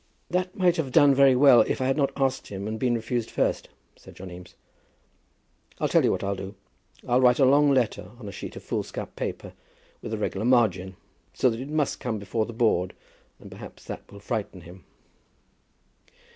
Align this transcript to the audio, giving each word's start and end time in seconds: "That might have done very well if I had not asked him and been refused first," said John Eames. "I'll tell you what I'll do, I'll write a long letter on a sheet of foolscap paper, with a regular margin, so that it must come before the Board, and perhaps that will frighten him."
"That 0.31 0.55
might 0.57 0.77
have 0.77 0.91
done 0.91 1.13
very 1.13 1.35
well 1.35 1.61
if 1.61 1.79
I 1.79 1.85
had 1.85 1.95
not 1.95 2.11
asked 2.19 2.47
him 2.47 2.67
and 2.67 2.79
been 2.79 2.95
refused 2.95 3.29
first," 3.29 3.69
said 3.95 4.15
John 4.15 4.31
Eames. 4.31 4.55
"I'll 5.79 5.89
tell 5.89 6.03
you 6.03 6.09
what 6.11 6.23
I'll 6.23 6.33
do, 6.35 6.55
I'll 7.07 7.21
write 7.21 7.37
a 7.37 7.45
long 7.45 7.71
letter 7.71 8.09
on 8.19 8.27
a 8.27 8.31
sheet 8.31 8.55
of 8.55 8.63
foolscap 8.63 9.15
paper, 9.15 9.53
with 10.01 10.11
a 10.11 10.17
regular 10.17 10.43
margin, 10.47 10.95
so 11.35 11.51
that 11.51 11.59
it 11.59 11.69
must 11.69 11.99
come 11.99 12.17
before 12.17 12.47
the 12.47 12.51
Board, 12.51 12.95
and 13.39 13.51
perhaps 13.51 13.83
that 13.85 14.11
will 14.11 14.19
frighten 14.19 14.61
him." 14.61 14.85